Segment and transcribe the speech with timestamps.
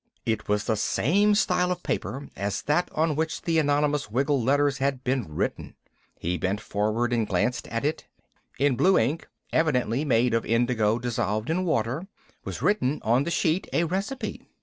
[0.25, 4.79] It was the same style of paper as that on which the Anonymous Wiggle letters
[4.79, 5.75] had been written.
[6.17, 8.07] He bent forward and glanced at it.
[8.57, 12.07] In blue ink evidently made of indigo dissolved in water,
[12.43, 14.43] was written on the sheet a recipe.